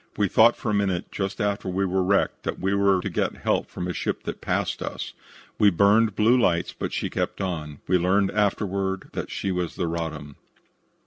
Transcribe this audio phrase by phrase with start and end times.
[0.17, 3.37] We thought for a minute just after we were wrecked that we were to get
[3.37, 5.13] help from a ship that passed us.
[5.59, 7.81] We burned blue lights, but she kept on.
[7.87, 10.37] We learned afterward that she was the Roddam."